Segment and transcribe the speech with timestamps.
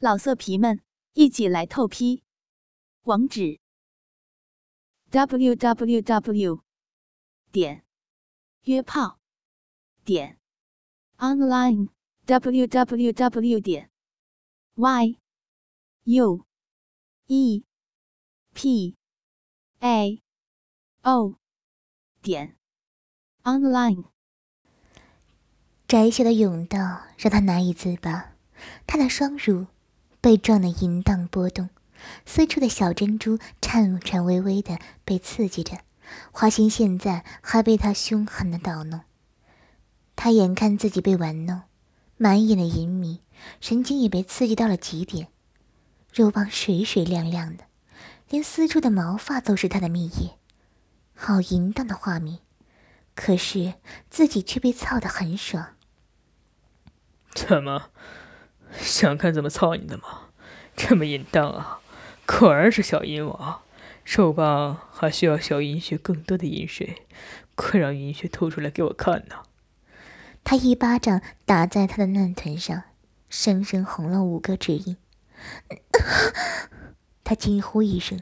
[0.00, 0.80] 老色皮们，
[1.14, 2.22] 一起来透批！
[3.02, 3.58] 网址
[5.10, 6.62] ：w w w
[7.50, 7.84] 点
[8.62, 9.18] 约炮
[10.04, 10.38] 点
[11.16, 11.88] online
[12.26, 13.90] w w w 点
[14.76, 15.18] y
[16.04, 16.46] u
[17.26, 17.64] e
[18.54, 18.96] p
[19.80, 20.22] a
[21.02, 21.34] o
[22.22, 22.56] 点
[23.42, 24.04] online。
[25.88, 26.78] 窄小的甬道
[27.16, 28.36] 让他难以自拔，
[28.86, 29.66] 他的双乳。
[30.20, 31.68] 被撞得淫荡波动，
[32.26, 35.78] 私处的小珍珠颤颤巍巍的被刺激着。
[36.32, 39.02] 花心现在还被他凶狠的捣弄，
[40.16, 41.62] 他眼看自己被玩弄，
[42.16, 43.20] 满眼的淫迷，
[43.60, 45.28] 神经也被刺激到了极点，
[46.12, 47.64] 肉棒水水亮亮的，
[48.30, 50.38] 连私处的毛发都是他的蜜液，
[51.14, 52.38] 好淫荡的画面。
[53.14, 53.74] 可是
[54.08, 55.74] 自己却被操得很爽。
[57.34, 57.90] 怎么？
[58.72, 60.28] 想看怎么操你的吗？
[60.76, 61.80] 这么淫荡啊！
[62.24, 63.62] 果然是小淫王，
[64.04, 67.02] 肉棒还需要小银血更多的银水，
[67.54, 69.42] 快让银血吐出来给我看呐！
[70.44, 72.84] 他一巴掌打在他的嫩臀上，
[73.28, 74.96] 生生红了五个指印。
[77.24, 78.20] 他惊呼一声：“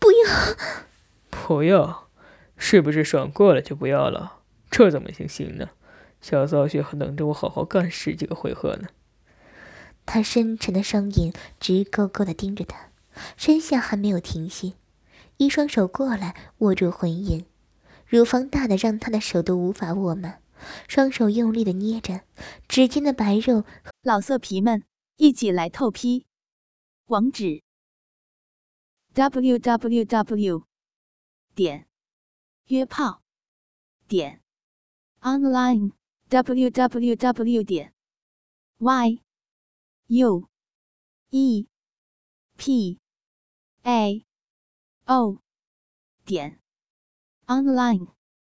[0.00, 0.56] 不要！
[1.30, 2.08] 不要！
[2.56, 4.40] 是不是爽过了就不要了？
[4.70, 5.70] 这怎么行行呢？
[6.20, 8.88] 小骚穴还等着我好好干十几个回合呢！”
[10.06, 12.90] 他深沉的双眼直勾勾的盯着他，
[13.36, 14.74] 身下还没有停歇，
[15.38, 17.44] 一双手过来握住魂眼，
[18.06, 20.40] 乳房大的让他的手都无法握满，
[20.88, 22.22] 双手用力的捏着
[22.68, 23.64] 指尖的白肉。
[24.02, 24.84] 老色皮们，
[25.16, 26.26] 一起来透批！
[27.06, 27.62] 网址
[29.14, 30.64] ：w w w
[31.54, 31.86] 点
[32.66, 33.22] 约炮
[34.08, 34.40] 点
[35.20, 35.92] online
[36.28, 37.92] w w w 点
[38.78, 39.20] y。
[40.08, 40.48] U
[41.30, 41.66] E.
[42.56, 42.98] P.
[43.84, 44.24] A.
[45.06, 45.38] O.
[46.24, 46.60] 点。
[47.46, 48.13] Online。